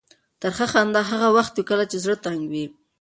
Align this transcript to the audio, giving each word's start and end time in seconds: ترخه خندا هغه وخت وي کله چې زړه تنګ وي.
ترخه 0.41 0.65
خندا 0.73 1.01
هغه 1.11 1.27
وخت 1.37 1.53
وي 1.55 1.63
کله 1.69 1.85
چې 1.91 1.97
زړه 2.03 2.15
تنګ 2.25 2.41
وي. 2.51 2.65